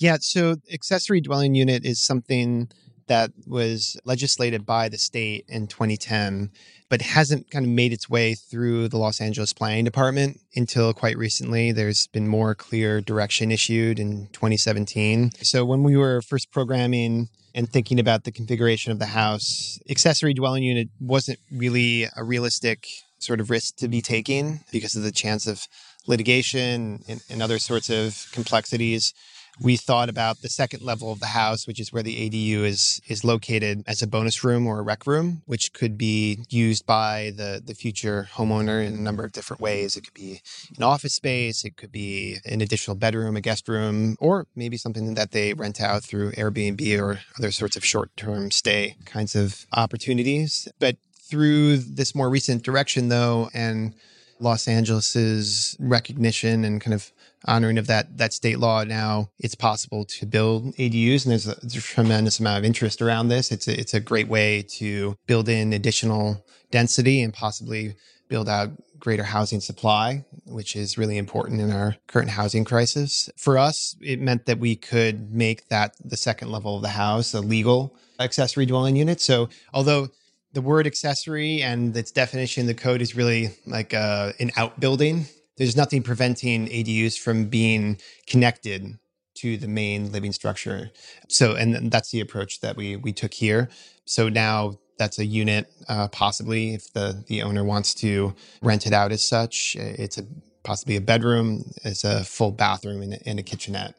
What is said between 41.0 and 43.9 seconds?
space, it could be an additional bedroom, a guest